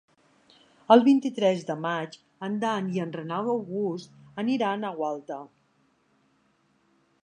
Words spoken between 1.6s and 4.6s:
de maig en Dan i en Renat August